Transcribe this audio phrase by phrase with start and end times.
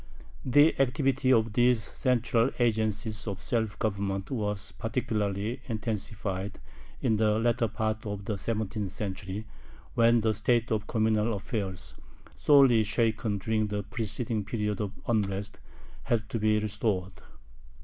[0.43, 6.59] The activity of these central agencies of self government was particularly intensified
[7.03, 9.45] in the latter part of the seventeenth century,
[9.93, 11.93] when the state of communal affairs,
[12.35, 15.59] sorely shaken during the preceding period of unrest,
[16.01, 17.21] had to be restored.